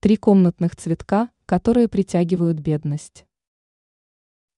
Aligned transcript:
Три 0.00 0.16
комнатных 0.16 0.76
цветка, 0.76 1.28
которые 1.44 1.88
притягивают 1.88 2.60
бедность. 2.60 3.26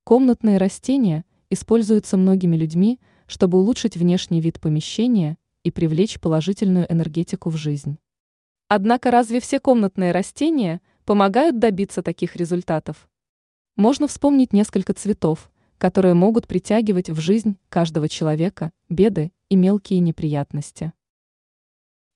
Комнатные 0.04 0.58
растения 0.58 1.24
используются 1.48 2.18
многими 2.18 2.56
людьми, 2.56 3.00
чтобы 3.26 3.56
улучшить 3.56 3.96
внешний 3.96 4.42
вид 4.42 4.60
помещения 4.60 5.38
и 5.62 5.70
привлечь 5.70 6.20
положительную 6.20 6.92
энергетику 6.92 7.48
в 7.48 7.56
жизнь. 7.56 7.96
Однако 8.68 9.10
разве 9.10 9.40
все 9.40 9.60
комнатные 9.60 10.12
растения 10.12 10.82
помогают 11.06 11.58
добиться 11.58 12.02
таких 12.02 12.36
результатов? 12.36 13.08
Можно 13.76 14.08
вспомнить 14.08 14.52
несколько 14.52 14.92
цветов, 14.92 15.50
которые 15.78 16.12
могут 16.12 16.48
притягивать 16.48 17.08
в 17.08 17.18
жизнь 17.18 17.56
каждого 17.70 18.10
человека 18.10 18.72
беды 18.90 19.32
и 19.48 19.56
мелкие 19.56 20.00
неприятности. 20.00 20.92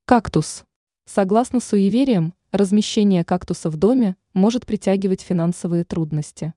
Кактус. 0.04 0.66
Согласно 1.06 1.60
суевериям, 1.60 2.34
размещение 2.54 3.24
кактуса 3.24 3.68
в 3.68 3.76
доме 3.76 4.14
может 4.32 4.64
притягивать 4.64 5.22
финансовые 5.22 5.82
трудности. 5.84 6.54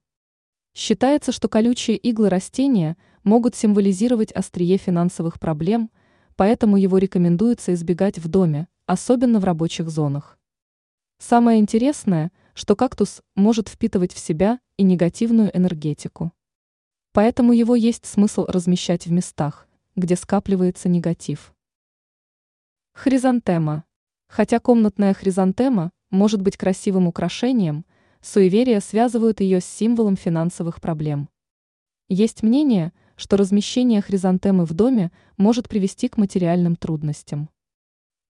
Считается, 0.76 1.32
что 1.32 1.50
колючие 1.50 1.98
иглы 1.98 2.30
растения 2.30 2.98
могут 3.24 3.56
символизировать 3.56 4.32
острие 4.32 4.78
финансовых 4.78 5.40
проблем, 5.40 5.90
поэтому 6.36 6.78
его 6.78 7.00
рекомендуется 7.00 7.74
избегать 7.74 8.20
в 8.20 8.28
доме, 8.28 8.68
особенно 8.86 9.40
в 9.40 9.44
рабочих 9.44 9.90
зонах. 9.90 10.38
Самое 11.18 11.60
интересное, 11.60 12.32
что 12.54 12.76
кактус 12.76 13.24
может 13.34 13.68
впитывать 13.68 14.14
в 14.14 14.20
себя 14.20 14.60
и 14.78 14.84
негативную 14.84 15.50
энергетику. 15.58 16.32
Поэтому 17.12 17.54
его 17.54 17.74
есть 17.74 18.06
смысл 18.06 18.46
размещать 18.48 19.08
в 19.08 19.12
местах, 19.12 19.68
где 19.96 20.16
скапливается 20.16 20.90
негатив. 20.90 21.56
Хризантема. 22.94 23.87
Хотя 24.28 24.60
комнатная 24.60 25.14
хризантема 25.14 25.92
может 26.10 26.42
быть 26.42 26.58
красивым 26.58 27.08
украшением, 27.08 27.86
суеверия 28.22 28.80
связывают 28.80 29.40
ее 29.40 29.62
с 29.62 29.66
символом 29.66 30.16
финансовых 30.16 30.82
проблем. 30.82 31.30
Есть 32.10 32.44
мнение, 32.44 32.94
что 33.16 33.36
размещение 33.36 34.02
хризантемы 34.02 34.66
в 34.66 34.74
доме 34.74 35.12
может 35.38 35.68
привести 35.68 36.08
к 36.08 36.18
материальным 36.18 36.76
трудностям. 36.76 37.50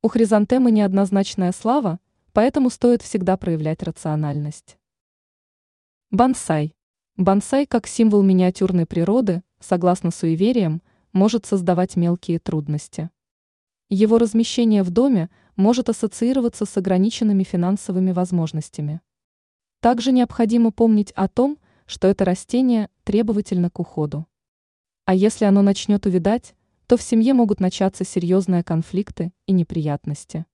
У 0.02 0.08
хризантемы 0.08 0.72
неоднозначная 0.72 1.52
слава, 1.52 2.00
поэтому 2.32 2.70
стоит 2.70 3.02
всегда 3.02 3.36
проявлять 3.38 3.84
рациональность. 3.84 4.78
Бонсай. 6.12 6.74
Бонсай 7.18 7.66
как 7.66 7.88
символ 7.88 8.24
миниатюрной 8.24 8.86
природы, 8.86 9.44
согласно 9.60 10.12
суевериям, 10.12 10.82
может 11.12 11.46
создавать 11.46 11.96
мелкие 11.96 12.40
трудности. 12.40 13.10
Его 13.90 14.18
размещение 14.18 14.84
в 14.84 14.92
доме 14.92 15.30
может 15.58 15.90
ассоциироваться 15.90 16.66
с 16.66 16.78
ограниченными 16.78 17.44
финансовыми 17.44 18.14
возможностями. 18.14 19.02
Также 19.82 20.14
необходимо 20.14 20.72
помнить 20.72 21.12
о 21.12 21.28
том, 21.28 21.58
что 21.86 22.08
это 22.08 22.24
растение 22.24 22.90
требовательно 23.04 23.70
к 23.70 23.80
уходу. 23.80 24.26
А 25.06 25.14
если 25.14 25.46
оно 25.46 25.62
начнет 25.62 26.06
увядать, 26.06 26.56
то 26.86 26.96
в 26.96 27.02
семье 27.02 27.34
могут 27.34 27.60
начаться 27.60 28.06
серьезные 28.06 28.64
конфликты 28.64 29.34
и 29.46 29.52
неприятности. 29.52 30.46